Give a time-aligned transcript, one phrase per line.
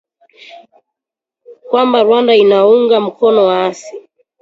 [1.69, 3.95] kwamba Rwanda inaunga mkono waasi